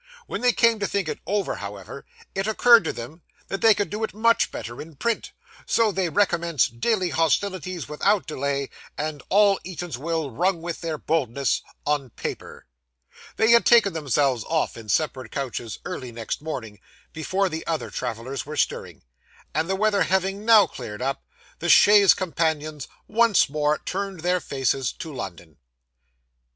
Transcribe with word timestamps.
When 0.25 0.41
they 0.41 0.51
came 0.51 0.79
to 0.79 0.87
think 0.87 1.07
it 1.07 1.19
over, 1.27 1.57
however, 1.57 2.07
it 2.33 2.47
occurred 2.47 2.83
to 2.85 2.91
them 2.91 3.21
that 3.49 3.61
they 3.61 3.75
could 3.75 3.91
do 3.91 4.03
it 4.03 4.15
much 4.15 4.49
better 4.51 4.81
in 4.81 4.95
print, 4.95 5.31
so 5.67 5.91
they 5.91 6.09
recommenced 6.09 6.79
deadly 6.79 7.11
hostilities 7.11 7.87
without 7.87 8.25
delay; 8.25 8.71
and 8.97 9.21
all 9.29 9.59
Eatanswill 9.63 10.31
rung 10.31 10.59
with 10.59 10.81
their 10.81 10.97
boldness 10.97 11.61
on 11.85 12.09
paper. 12.09 12.65
They 13.35 13.51
had 13.51 13.63
taken 13.63 13.93
themselves 13.93 14.43
off 14.45 14.75
in 14.75 14.89
separate 14.89 15.31
coaches, 15.31 15.77
early 15.85 16.11
next 16.11 16.41
morning, 16.41 16.79
before 17.13 17.47
the 17.47 17.63
other 17.67 17.91
travellers 17.91 18.43
were 18.43 18.57
stirring; 18.57 19.03
and 19.53 19.69
the 19.69 19.75
weather 19.75 20.01
having 20.01 20.43
now 20.45 20.65
cleared 20.65 21.03
up, 21.03 21.23
the 21.59 21.69
chaise 21.69 22.15
companions 22.15 22.87
once 23.07 23.47
more 23.51 23.77
turned 23.77 24.21
their 24.21 24.39
faces 24.39 24.91
to 24.93 25.13
London. 25.13 25.57